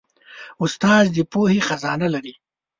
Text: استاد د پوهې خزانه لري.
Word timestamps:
استاد 0.63 1.03
د 1.15 1.17
پوهې 1.31 1.59
خزانه 1.67 2.07
لري. 2.13 2.33